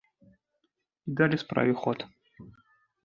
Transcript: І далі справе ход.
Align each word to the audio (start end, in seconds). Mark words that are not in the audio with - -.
І 1.11 1.13
далі 1.19 1.41
справе 1.43 1.73
ход. 1.83 1.99